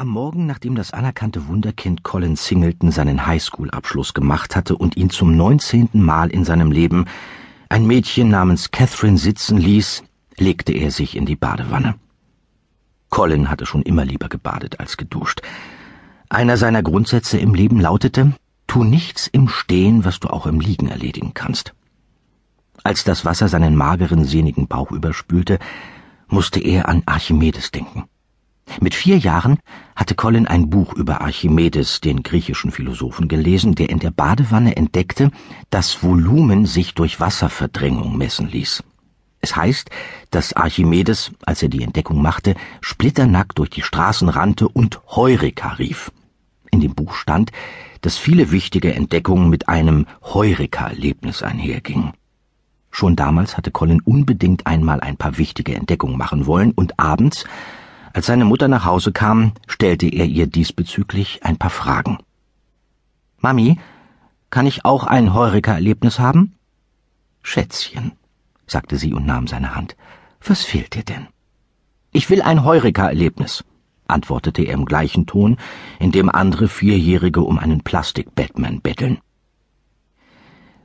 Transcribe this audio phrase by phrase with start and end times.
[0.00, 5.36] Am Morgen, nachdem das anerkannte Wunderkind Colin Singleton seinen Highschool-Abschluss gemacht hatte und ihn zum
[5.36, 7.04] neunzehnten Mal in seinem Leben
[7.68, 10.02] ein Mädchen namens Catherine sitzen ließ,
[10.38, 11.96] legte er sich in die Badewanne.
[13.10, 15.42] Colin hatte schon immer lieber gebadet als geduscht.
[16.30, 18.32] Einer seiner Grundsätze im Leben lautete,
[18.66, 21.74] tu nichts im Stehen, was du auch im Liegen erledigen kannst.
[22.84, 25.58] Als das Wasser seinen mageren, sehnigen Bauch überspülte,
[26.26, 28.04] musste er an Archimedes denken.
[28.80, 29.58] Mit vier Jahren
[29.96, 35.30] hatte Colin ein Buch über Archimedes, den griechischen Philosophen, gelesen, der in der Badewanne entdeckte,
[35.70, 38.84] dass Volumen sich durch Wasserverdrängung messen ließ.
[39.40, 39.90] Es heißt,
[40.30, 46.12] dass Archimedes, als er die Entdeckung machte, splitternackt durch die Straßen rannte und Heureka rief.
[46.70, 47.50] In dem Buch stand,
[48.02, 52.12] dass viele wichtige Entdeckungen mit einem Heureka-Erlebnis einhergingen.
[52.90, 57.44] Schon damals hatte Colin unbedingt einmal ein paar wichtige Entdeckungen machen wollen und abends
[58.12, 62.18] als seine Mutter nach Hause kam, stellte er ihr diesbezüglich ein paar Fragen.
[63.38, 63.78] Mami,
[64.50, 66.56] kann ich auch ein Heureka-Erlebnis haben?
[67.42, 68.12] Schätzchen,
[68.66, 69.96] sagte sie und nahm seine Hand.
[70.44, 71.28] Was fehlt dir denn?
[72.12, 73.64] Ich will ein Heureka-Erlebnis,
[74.08, 75.56] antwortete er im gleichen Ton,
[75.98, 79.18] in dem andere Vierjährige um einen Plastik-Batman betteln.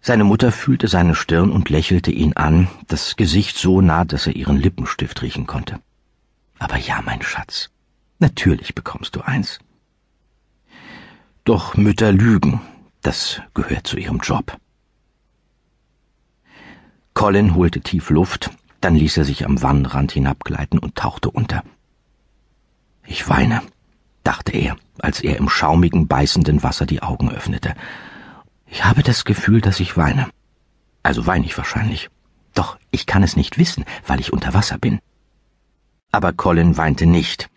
[0.00, 4.34] Seine Mutter fühlte seine Stirn und lächelte ihn an, das Gesicht so nah, dass er
[4.34, 5.78] ihren Lippenstift riechen konnte.
[6.62, 7.70] Aber ja, mein Schatz,
[8.20, 9.58] natürlich bekommst du eins.
[11.42, 12.60] Doch Mütter lügen,
[13.00, 14.56] das gehört zu ihrem Job.
[17.14, 21.64] Colin holte tief Luft, dann ließ er sich am Wannenrand hinabgleiten und tauchte unter.
[23.08, 23.60] Ich weine,
[24.22, 27.74] dachte er, als er im schaumigen, beißenden Wasser die Augen öffnete.
[28.66, 30.28] Ich habe das Gefühl, dass ich weine.
[31.02, 32.08] Also weine ich wahrscheinlich.
[32.54, 35.00] Doch ich kann es nicht wissen, weil ich unter Wasser bin.
[36.12, 37.48] Aber Colin weinte nicht.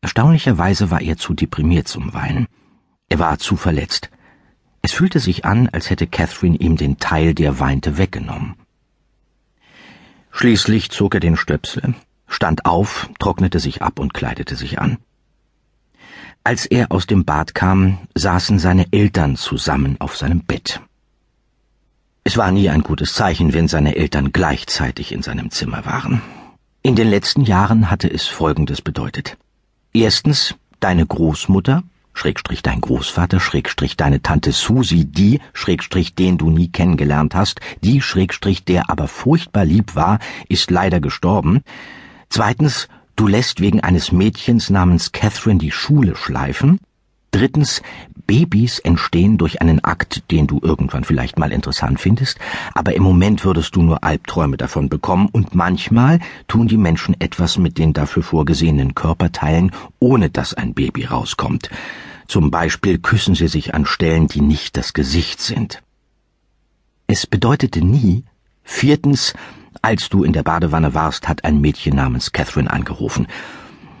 [0.00, 2.46] Erstaunlicherweise war er zu deprimiert zum Weinen.
[3.08, 4.10] Er war zu verletzt.
[4.80, 8.54] Es fühlte sich an, als hätte Catherine ihm den Teil, der weinte, weggenommen.
[10.30, 11.94] Schließlich zog er den Stöpsel,
[12.28, 14.98] stand auf, trocknete sich ab und kleidete sich an.
[16.44, 20.80] Als er aus dem Bad kam, saßen seine Eltern zusammen auf seinem Bett.
[22.22, 26.22] Es war nie ein gutes Zeichen, wenn seine Eltern gleichzeitig in seinem Zimmer waren.
[26.80, 29.36] In den letzten Jahren hatte es Folgendes bedeutet.
[29.92, 31.82] Erstens, deine Großmutter,
[32.14, 38.00] Schrägstrich dein Großvater, Schrägstrich deine Tante Susi, die, Schrägstrich den du nie kennengelernt hast, die,
[38.00, 41.62] Schrägstrich der aber furchtbar lieb war, ist leider gestorben.
[42.28, 46.78] Zweitens, du lässt wegen eines Mädchens namens Catherine die Schule schleifen.
[47.38, 47.82] Drittens,
[48.26, 52.40] Babys entstehen durch einen Akt, den du irgendwann vielleicht mal interessant findest,
[52.74, 57.56] aber im Moment würdest du nur Albträume davon bekommen und manchmal tun die Menschen etwas
[57.56, 61.70] mit den dafür vorgesehenen Körperteilen, ohne dass ein Baby rauskommt.
[62.26, 65.80] Zum Beispiel küssen sie sich an Stellen, die nicht das Gesicht sind.
[67.06, 68.24] Es bedeutete nie,
[68.64, 69.32] viertens,
[69.80, 73.28] als du in der Badewanne warst, hat ein Mädchen namens Catherine angerufen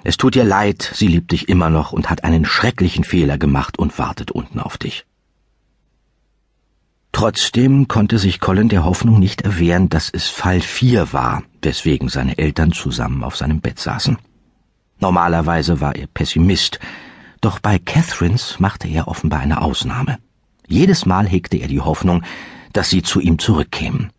[0.04, 3.78] es tut ihr leid, sie liebt dich immer noch und hat einen schrecklichen Fehler gemacht
[3.78, 5.04] und wartet unten auf dich.
[7.12, 12.38] Trotzdem konnte sich Colin der Hoffnung nicht erwehren, dass es Fall 4 war, weswegen seine
[12.38, 14.18] Eltern zusammen auf seinem Bett saßen.
[15.00, 16.78] Normalerweise war er Pessimist,
[17.40, 20.18] doch bei Catherines machte er offenbar eine Ausnahme.
[20.66, 22.22] Jedes Mal hegte er die Hoffnung,
[22.72, 24.10] dass sie zu ihm zurückkämen.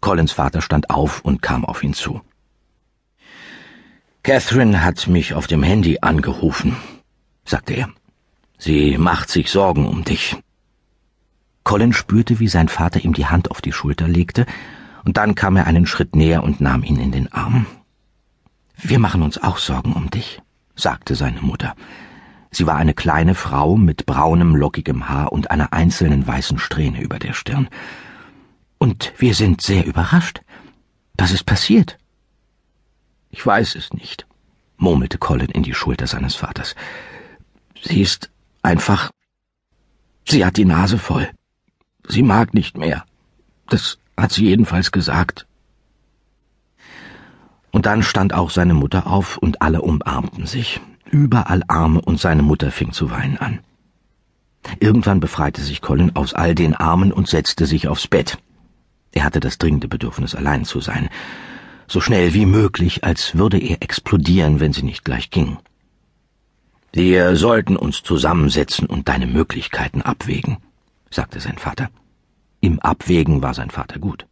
[0.00, 2.20] Collins Vater stand auf und kam auf ihn zu.
[4.26, 6.76] Catherine hat mich auf dem Handy angerufen,
[7.44, 7.90] sagte er.
[8.58, 10.36] Sie macht sich Sorgen um dich.
[11.62, 14.44] Colin spürte, wie sein Vater ihm die Hand auf die Schulter legte,
[15.04, 17.66] und dann kam er einen Schritt näher und nahm ihn in den Arm.
[18.76, 20.42] Wir machen uns auch Sorgen um dich,
[20.74, 21.76] sagte seine Mutter.
[22.50, 27.20] Sie war eine kleine Frau mit braunem, lockigem Haar und einer einzelnen weißen Strähne über
[27.20, 27.68] der Stirn.
[28.78, 30.40] Und wir sind sehr überrascht.
[31.16, 31.96] Was ist passiert?
[33.36, 34.26] Ich weiß es nicht,
[34.78, 36.74] murmelte Colin in die Schulter seines Vaters.
[37.82, 38.30] Sie ist
[38.62, 39.10] einfach.
[40.26, 41.28] Sie hat die Nase voll.
[42.08, 43.04] Sie mag nicht mehr.
[43.68, 45.46] Das hat sie jedenfalls gesagt.
[47.72, 50.80] Und dann stand auch seine Mutter auf und alle umarmten sich.
[51.04, 53.60] Überall Arme und seine Mutter fing zu weinen an.
[54.80, 58.38] Irgendwann befreite sich Colin aus all den Armen und setzte sich aufs Bett.
[59.12, 61.10] Er hatte das dringende Bedürfnis, allein zu sein
[61.88, 65.58] so schnell wie möglich, als würde er explodieren, wenn sie nicht gleich ging.
[66.92, 70.58] Wir sollten uns zusammensetzen und deine Möglichkeiten abwägen,
[71.10, 71.90] sagte sein Vater.
[72.60, 74.26] Im Abwägen war sein Vater gut.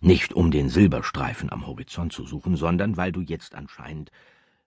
[0.00, 4.10] Nicht um den Silberstreifen am Horizont zu suchen, sondern weil du jetzt anscheinend